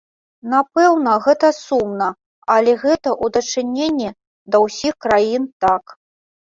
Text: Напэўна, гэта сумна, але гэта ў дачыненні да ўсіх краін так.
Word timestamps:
Напэўна, 0.53 1.11
гэта 1.25 1.47
сумна, 1.57 2.09
але 2.55 2.73
гэта 2.83 2.99
ў 3.23 3.25
дачыненні 3.37 4.09
да 4.51 4.57
ўсіх 4.69 4.93
краін 5.09 5.49
так. 5.67 5.83